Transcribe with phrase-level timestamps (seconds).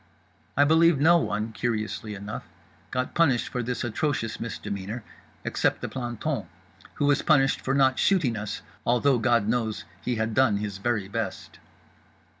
[0.57, 2.47] I believe no one (curiously enough)
[2.89, 6.47] got punished for this atrocious misdemeanour—except the planton;
[6.95, 11.07] who was punished for not shooting us, although God knows he had done his very
[11.07, 11.59] best.